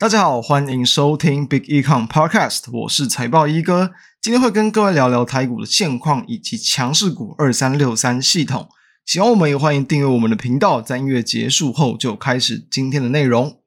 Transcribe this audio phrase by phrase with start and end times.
[0.00, 3.90] 大家好，欢迎收听 Big Econ Podcast，我是财报一哥，
[4.22, 8.66] 今天会跟各位聊聊台股的现况以及强势股二三六三系统。
[9.04, 13.59] 喜欢我们也欢迎订阅我们的频道，在音乐结束后就开始今天的内容。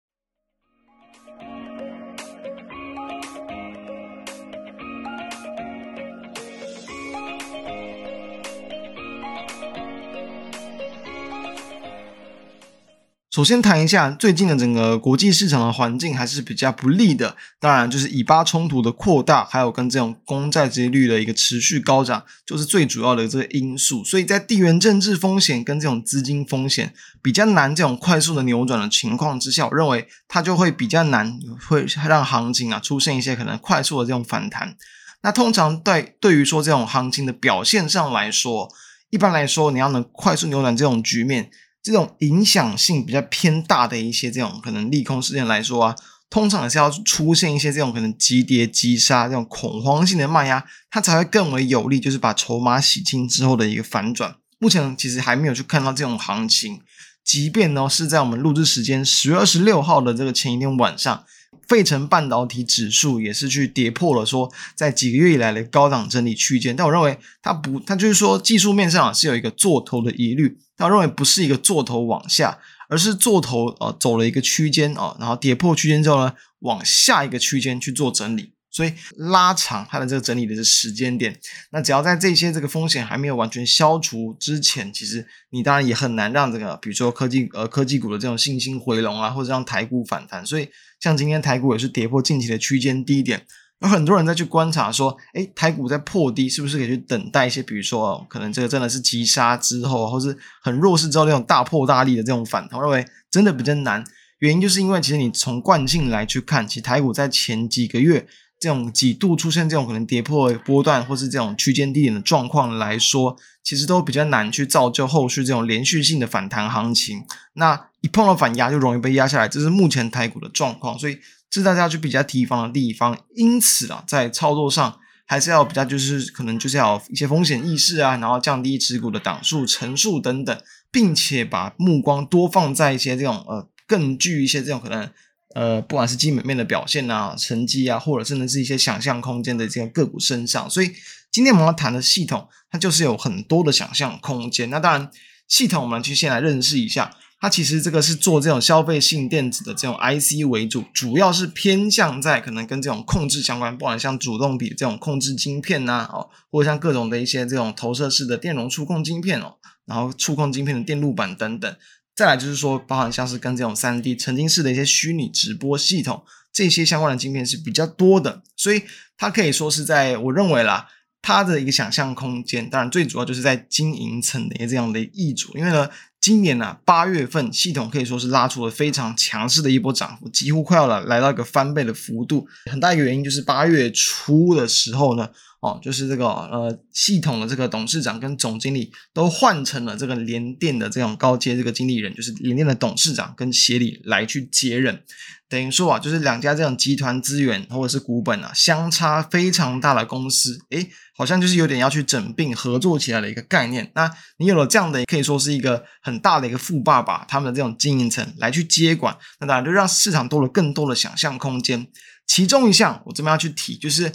[13.34, 24.04] 首先谈一下最近的整个国际市场的环境还是比较不利的，当然就是以巴冲突的扩大，还有跟这种公债利率的一个持续高涨，就是最主要的这个因素。
[24.04, 26.94] 所以在地缘政治风险跟这种资金风险
[27.24, 31.36] 比较难这种快速的扭转的情况之下，我认为它就会比较难
[31.68, 34.76] 会让行情啊出现一些可能快速的这种反弹。
[35.24, 38.72] 那通常对对于说这种行情的表现上来说，
[39.10, 41.50] 一般来说你要能快速扭转这种局面。
[41.84, 45.96] 这种影响性比较偏大的一些这种可能利空事件来说啊，
[46.30, 54.34] 通常是要出现一些这种可能急跌急杀这种恐慌性的卖压，它才会更为有利，就是把筹码洗清之后的一个反转。
[54.60, 56.80] 目前其实还没有去看到这种行情，
[57.24, 61.26] 即便呢是在我们录制时间十月二十六号的这个前一天晚上。
[61.68, 72.60] 费城半导体指数也是去跌破了说，在几个月以来的高档整理区间，但我认为它不，它就是说技术面上是有一个做头的疑虑，但我认为不是一个做头往下，
[72.90, 78.53] 而是做头呃走了一个区间啊，然后跌破区间之后呢，往下一个区间去做整理。
[78.74, 90.44] 所以拉长它的这个整理的这时间点，那只要在这些这个风险还没有完全消除之前，其实你当然也很难让这个，比如说科技呃科技股的这种信心回笼啊，或者让台股反弹。
[90.44, 90.68] 所以
[91.00, 93.46] 像今天台股也是跌破近期的区间低点，
[93.82, 104.04] 有很多人在去观察说，诶，台股在破低是不是可以去等待一些，比如说哦，可能这个真的是急杀之后，或是很弱势之后那种大破大立的这种反弹，我认为真的比较难。
[104.40, 108.26] 原因就是因为其实你从惯性来去看，其实台股在前几个月。
[108.64, 117.26] 这种几度出现这种可能跌破波段或是这种区间低点的状况来说，其实都比较难去造就后续这种连续性的反弹行情。
[117.56, 121.20] 那一碰到反压就容易被压下来，这是目前台股的状况，所以
[121.50, 123.18] 这是大家要去比较提防的地方。
[123.36, 130.58] 因此啊，在操作上还是要比较就是可能就是要一些风险意识啊，然后降低持股的档数、成数等等，
[130.90, 135.10] 并且把目光多放在一些这种呃更具一些这种可能。
[135.54, 140.92] 呃，不管是基本面的表现啊、成绩啊，或者甚至是一些想象空间的这个个股身上，所以
[141.32, 144.70] 今天我们要谈的系统，它就是有很多的想象空间。
[144.70, 145.12] 那当然，
[145.48, 161.76] 系统我们去先来认识一下，它其实这个是做这种消费性电子的这种 IC 为主，主要是偏向在可能跟这种控制相关，不管像主动笔这种控制晶片呐、啊，哦，或者像各种的一些这种投射式的电容触控晶片哦，然后触控晶片的电路板等等。
[162.16, 168.84] 再来就是说，包含像是跟这种三 D 沉浸式的一些虚拟直播系统，这些相关的晶片是比较多的，所以
[169.18, 170.88] 它可以说是在我认为啦，
[171.22, 175.90] 它的一个想象空间，当然最主要就是在经营层的这样的挹注，因为呢，
[176.22, 185.30] 今年呢八月份系统可以说是拉出了非常强势的一波涨幅，几乎快要来来到一个翻倍的幅度，很大一个原因就是八月初的时候呢。
[185.64, 195.02] 哦，就是这个呃，系统的这个董事长跟总经理都换成了这个联电的这种高阶这个经理人，就是联电的董事长跟协理来去接任，
[195.48, 203.90] 等于说啊，就是两家这种集团资源或者是股本啊相差非常大的公司，诶，好像就是有点要去整并合作起来的一个概念。
[203.96, 211.88] 那你有了这样的，可以说是一个很大的一个富爸爸，他们的这种经营层来去接管，那当然就让市场多了更多的想象空间。
[212.26, 214.12] 其中一项我这边要去提就是。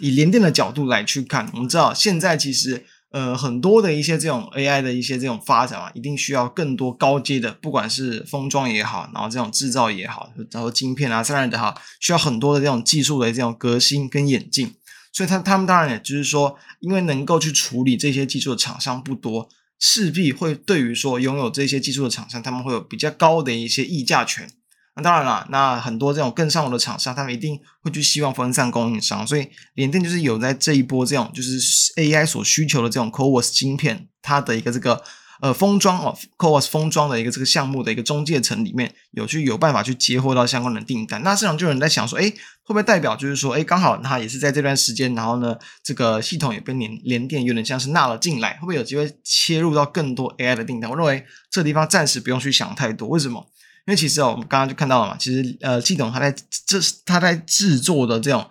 [0.00, 14.74] 以联电的角度来去看，我们知道现在其实呃很多的一些这种 AI 的一些这种发展啊，一定需要更多高阶的，不管是封装也好，然后这种制造也好，然后晶片啊、散热的哈，需要很多的这种技术的这种革新跟演进。
[15.12, 19.48] 所以他他们当然也就是说，因为能够去处理这些技术的厂商不多，
[19.80, 24.48] 势必会对于说拥有这些技术的厂商，他们会有比较高的一些议价权。
[24.96, 31.60] 那当然了，那很多这种更上游的厂商，他们一定会去希望分散供应商，所以联电就是有在这一波这种就是
[31.96, 35.00] AI 所需求的这种 CoWoS 晶片，它的一个这个
[35.40, 41.22] 呃封装哦 CoWoS 封装的一个这个项目的一个中介层里面有去有办法去接获到相关的订单。
[41.22, 50.90] 那市场就有人在想说，哎，会不会代表就是说，哎，刚好它也是在这段时间，然后呢，这个系统也被联联电有点像是纳了进来，会不会有机会切入到更多 AI 的订单？
[50.90, 53.46] 我认为这地方暂时不用去想太多，为什么？
[53.86, 56.34] 因为其实哦，我们刚刚就看到了嘛，其实呃，系统它在
[56.66, 58.46] 这它在制作的这种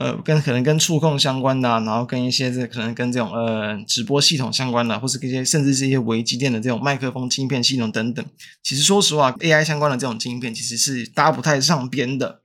[0.00, 8.24] 呃，跟可能跟触控相关的，然后跟一些这可能跟这种呃直播系统相关的，或是一些甚至是一些微机电的这种麦克风芯片系统等等。
[8.62, 12.40] 其实说实话，AI 相关的这种晶片其实是搭不太上边的。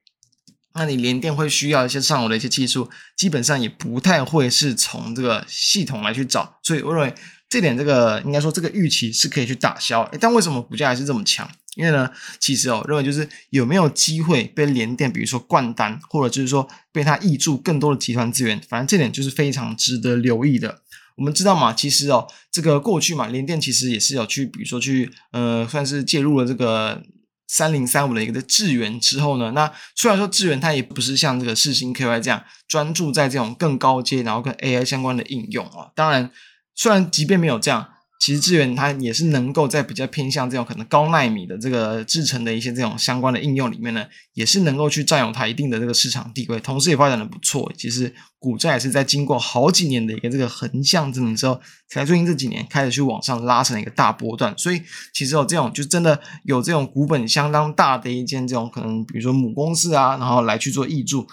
[0.75, 2.87] 那你联电会需要一些上游的一些技术，
[3.17, 7.13] 基本上也不太会是从这个系统来去找，所以我认为
[7.49, 10.03] 这点这个应该说这个预期是可以去打消。
[10.11, 11.49] 诶，但为什么股价还是这么强？
[11.75, 12.09] 因为呢，
[12.39, 20.81] 其实哦，认为就是有没有机会被联电，比如说灌单，或者就是说被它挹注更多的集团资源，反正这点就是非常值得留意的。
[21.15, 27.01] 我们知道嘛，其实哦，这个过去嘛，联电其实也是有去，比如说去呃，算是介入了这个。
[27.51, 35.89] 三零三五的一个的智源之后呢，那虽然说智源它也不是像这个世芯 KY 这样专注在这种更高阶，然后跟 AI 相关的应用啊。
[35.95, 36.29] 当然，
[36.79, 37.85] 虽然即便没有这样。
[38.21, 47.71] 其实智原它也是能够在比较偏向这种可能高奈米的这个制成的一些这种相关的应用里面呢，也是能够去占有它一定的这个市场地位，同时也发展的不错。
[47.77, 54.53] 其实股价也是在经过好几年的一个这个横向整理之后，才最近这几年开始去往上拉成一个大波段。
[54.57, 54.81] 所以
[55.13, 61.25] 其实有这种就真的有这种股本相当大的一间这种可能，比如说母公司啊，然后来去做挹注。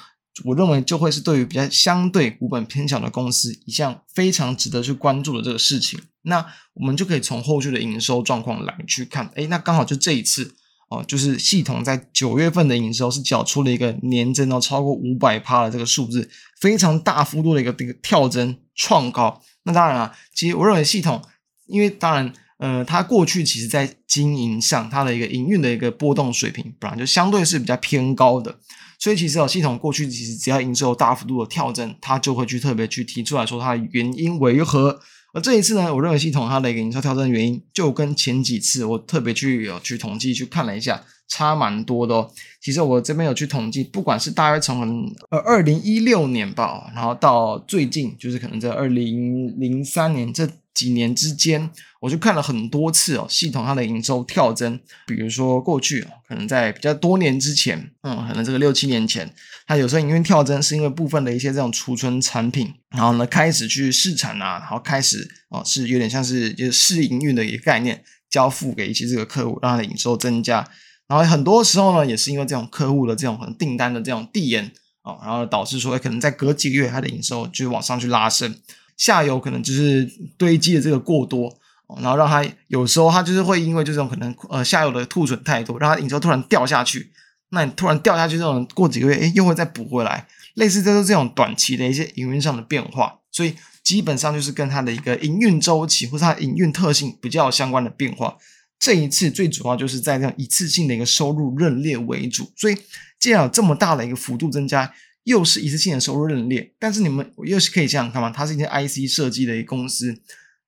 [0.45, 5.99] 我认为就会是对于比较相对股本偏小的公司一项非常值得去关注的这个事情。
[6.23, 6.45] 那
[6.75, 9.31] 我们就可以从后续的营收状况来去看。
[9.35, 10.55] 诶，那刚好就这一次
[10.91, 16.29] 哦，就是系统在九月份的营收是缴出了一个年增到超过五百趴的这个数字，
[16.61, 19.41] 非常大幅度的一个这个跳增创高。
[19.63, 21.23] 那当然了，其实我认为系统，
[21.67, 28.59] 因为当然呃，它过去其实在经营上它的一个营运的一个波动水平，本来就相对是比较偏高的。
[28.99, 35.01] 所以其实哦，系统过去其实只要营收大幅度的跳增，它就会去特别去提出来说它的原因为何。
[35.35, 42.31] 而这一次呢，我认为系统它的一个营收跳增原因，就跟前几次我特别去有去统计去看了一下，差蛮多的哦。
[42.61, 50.49] 其实我这边有去统计，不管是大约从呃二零一六年吧，然后到最近就是可能在二零零三年这。
[50.77, 51.71] 几年之间，
[52.03, 59.35] 我就看了很多次哦，系统它的营收跳增，比如说过去哦，可能在比较多年之前，嗯，可能这个六七年前，
[59.67, 70.69] 它有时候营运跳增是因为部分的一些这种储存产品，然后呢开始去试产啊，然后开始哦是有点像是就是试营运的一个概念，交付给一些这个客户，让它的营收增加，
[71.09, 74.71] 然后很多时候呢也是因为这种客户的这种可能订单的这种递延
[75.05, 78.55] 哦，然后导致说可能在隔几个月它的营收就往上去拉升。
[78.97, 80.09] 下游可能就是
[80.39, 81.55] 堆积的这个过多，
[82.01, 87.13] 然后让它有时候它就是会因为这种可能呃下游的库存太多，让它营收突然掉下去。
[87.51, 93.19] 那你突然掉下去这种过几个月，诶又会再补回来，类似这是这种短期的一些营运上的变化。
[93.31, 93.55] 所以
[93.85, 98.37] 基本上就是跟它的一个营运周期或者它营运特性比较相关的变化。
[98.79, 102.77] 这一次最主要就是在这样一次性的一个收入认列为主，所以
[103.21, 104.93] 既然有这么大的一个幅度增加。
[105.27, 108.31] 又是一次性的收入认列，但是你们又是可以这样看吗？
[108.31, 110.17] 它是一间 IC 设计的一个公司，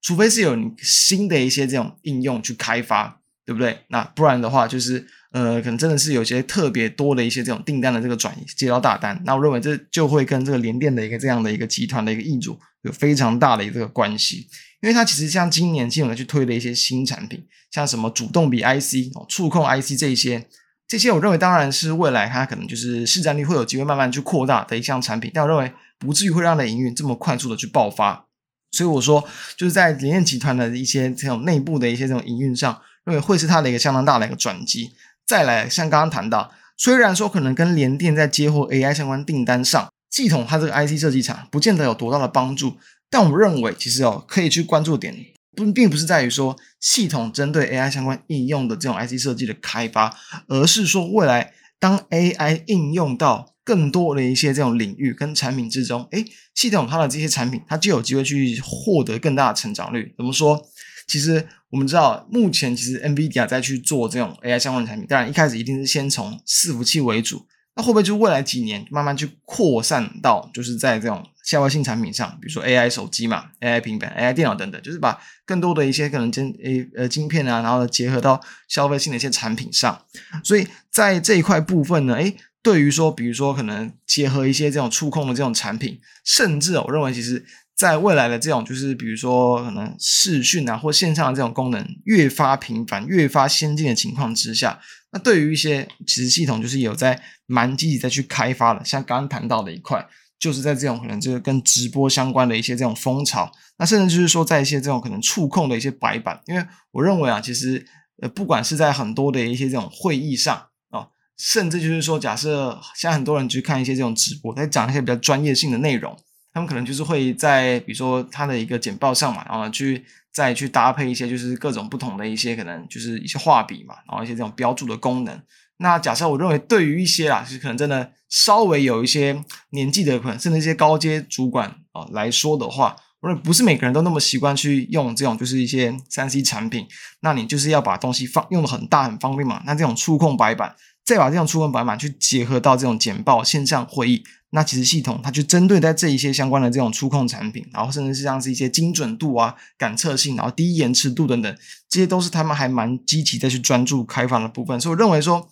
[0.03, 3.79] 除非是有你新的一些这种应用去开发，对不对？
[3.91, 14.49] 那不然的话，就是呃，可能真的是有些特别多的一些这种订单的这个转移接到大单，那我认为这就会跟这个联电的一个这样的一个集团的一个易主有非常大的一个关系，
[14.83, 20.49] 因为它其实像今年系统去推的一些新产品，像什么主动笔 IC 哦、触控 IC 这一些。
[20.89, 28.25] 这些我认为当然是未来它可能就是市占率会有机会慢慢去扩大的一项产品，但我认为不至于会让它的营运这么快速的去爆发。
[28.71, 29.23] 所以我说
[29.57, 34.93] 就是在联电集团的一些这种内部的一些这种营运上，认为会是它的一个相当大的一个转机。
[35.27, 42.79] 再来像刚刚谈到，虽然说可能跟联电在接获 AI 相关订单上，系统它这个 IC 设计厂不见得有多大的帮助，
[43.11, 45.15] 但我认为其实哦可以去关注点。
[45.59, 56.25] 不，并不是在于说系统针对 AI 相关应用的这种 IC 设计的开发，而是说未来当 AI 应用到更多的一些这种领域跟产品之中，诶，
[56.55, 60.15] 系统它的这些产品，它就有机会去获得更大的成长率。
[60.17, 60.63] 怎么说？
[61.07, 67.47] 其实我们知道，目前其实 NVIDIA 在去做这种 AI 相关的产品，当然一开始一定是先从伺服器为主。
[67.79, 75.17] 那会不会就未来几年慢慢去扩散到，就是在这种消费性产品上，比如说 AI 手机嘛、AI 平板、AI 电脑等等，就是把
[75.47, 80.03] 更多的一些可能晶诶呃晶片啊，然后结合到消费性的一些产品上。
[80.43, 87.47] 所以在这一块部分呢，诶，对于说，比如说可能结合一些这种触控的这种产品，甚至我认为其实。
[87.79, 94.81] 在未来的这种，就是比如说可能视讯啊，或线上的这种功能越发频繁、越发先进的情况之下，
[95.13, 100.05] 那对于一些其实系统就是有在蛮积极在去开发的，像刚刚谈到的一块，
[100.41, 107.87] 就是在这种可能就是跟直播相关的一些这种风潮，那甚至就是说在一些这种可能触控的一些白板，因为我认为啊，其实
[108.21, 111.07] 呃不管是在很多的一些这种会议上啊、
[111.37, 116.19] 甚至就是说假设像很多人去看一些这种直播，在讲一些比较专业性的内容。
[116.59, 125.41] 他们可能就是会在比如说它的一个简报上嘛，然后去再去搭配一些就是各种不同的一些可能就是一些画笔嘛，然后一些这种标注的功能，
[125.77, 136.89] 那假设我认为对于一些啊，就是可能真的稍微有一些年纪的，可能甚至一些高阶主管啊来说的话，我认为不是每个人都那么习惯去用这种就是一些三 C 产品，
[137.21, 140.75] 那你就是要把东西放用的很大很方便嘛，那这种触控白板。
[141.05, 151.57] 再把这种触控白板去结合到这种简报线上会议，那其实系统它就针对在这一些相关的这种触控产品，然后甚至是像是一些精准度啊、感测性，然后低延迟度等等，
[151.89, 154.81] 这些都是他们还蛮积极在去专注开发的部分。
[154.81, 155.49] 所以我认为说，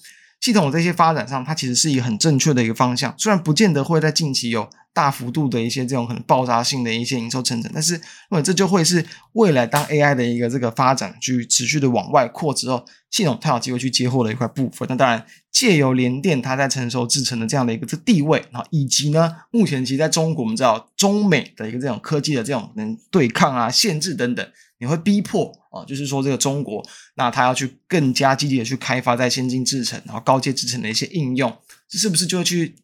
[0.47, 4.69] 系统这些发展上，它其实是一个很正确的一个方向，虽然不见得会在近期有。
[4.97, 8.01] 大幅度的一些这种很爆炸性的一些营收成长，但是，因
[8.31, 14.89] 为这就会是未来当 AI 的一个这个发展去持续的往外扩之后，系统它有机会去接获的一块部分。
[14.89, 15.23] 那当然，
[15.53, 31.57] 借由联电它在成熟制程的这样的一个地位，然后以及呢，目前其实在中国我们知道中美的一个这种科技的这种能对抗啊、限制等等，你会逼迫啊，就是说这个中国，那它要去更加积极的去开发在先进制程，然后高阶制程的一些应用，
[31.89, 32.77] 这是不是就会去？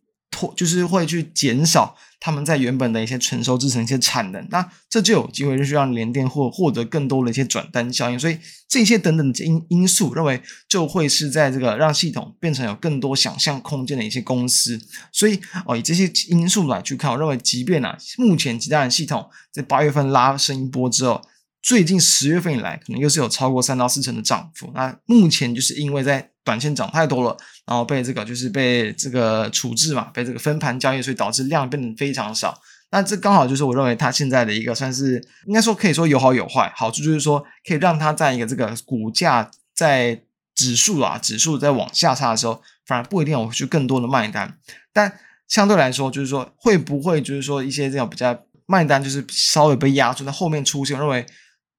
[0.56, 14.80] 就是会去减少他们在原本的一些成熟制程一些产能，那这就有机会就是让联电获获得更多的一些转单效应，所以这些等等的因因素，认为就会是在这个让系统变成有更多想象空间的一些公司，
[15.12, 21.20] 所以哦以这些因素来去看，我认为即便啊目前其他的系统在八月份拉升一波之后。
[21.62, 24.70] 最近十月份以来，可能又是有超过三到四成的涨幅。
[24.74, 32.60] 那目前就是因为在短线涨太多了，然后被这个就是被这个处置嘛，被这个分盘交易，所以导致量变得非常少。
[32.90, 36.70] 那这刚好就是我认为它现在的一个算是应该说可以说有好有坏。
[36.74, 40.20] 好处就是说可以让它在一个这个股价在
[40.56, 44.58] 指数啊指数在往下差的时候，反而不一定有去更多的卖单。
[44.92, 45.16] 但
[45.46, 51.24] 相对来说，就是说会不会就是说一些这种比较卖单就是稍微被压住，在后面出现，认为。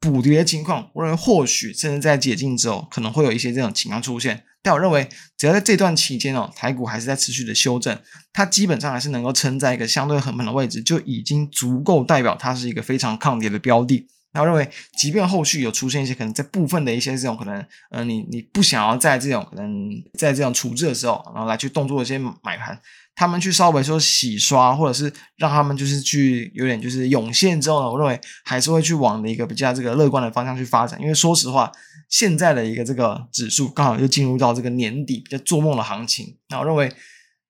[0.04, 4.44] 补跌的情况，我认为或许甚至在解禁之后，可能会有一些这种情况出现。
[4.62, 5.08] 但我认为，
[5.38, 7.98] 只要在这段期间哦，台股还是在持续的修正，
[8.34, 14.06] 它基本上还是能够撑在一个相对横盘的位置，就已经足够代表它是一个非常抗跌的标的。
[14.34, 22.78] 那我认为，即便后续有出现一些可能在部分的一些这种可能，呃，你你不想要在这种可能在这种处置的时候，然后来去动作一些买盘。
[23.16, 31.00] 他们去稍微说洗刷，或者是让他们就是去有点就是涌现之后呢，我认为还是会去往的一个比较这个乐观的方向去发展。
[31.00, 31.72] 因为说实话，
[32.10, 36.38] 现在的一个这个指数刚好就进入到这个年底比较做梦的行情。
[36.50, 36.92] 那我认为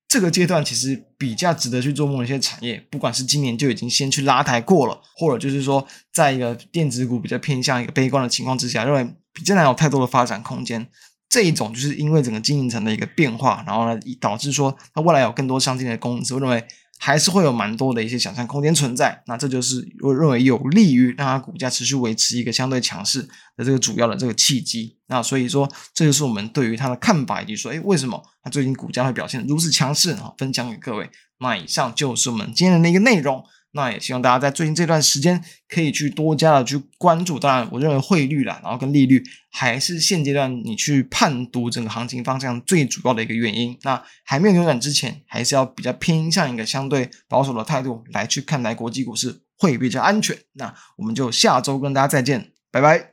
[0.08, 10.88] 这个阶段其实比较值得去做梦的一些产业，不管是今年就已经先去拉抬过了，或者就是说在一个电子股比较偏向一个悲观的情况之下，认为比较难有太多的发展空间。
[11.34, 16.63] 这一种就是因为整个经营层的一个变化，然后呢，导致说它未来有更多相近的公司，我认为
[17.00, 19.24] 还是会有蛮多的一些想象空间存在。
[19.25, 23.24] 那这就是我认为有利于让它股价持续维持一个相对强势
[23.58, 24.96] 的这个主要的这个契机。
[25.08, 30.32] 那所以说，这就是我们对于它的看法，以及说，哎，为什么它最近股价会表现如此强势啊？
[30.38, 31.10] 分享给各位。
[31.40, 33.44] 那以上就是我们今天的一个内容。
[33.74, 37.39] 那也希望大家在最近这段时间可以去多加的去关注。
[37.39, 43.77] 当然，我认为汇率啦，然后跟利率还是现阶段你去判读整个行情方向最主要的一个原因。
[43.82, 50.38] 那还没有扭转之前，还是要比较偏向一个相对保守的态度来去看待国际股市会比较安全。
[50.53, 53.12] 那我们就下周跟大家再见，拜拜。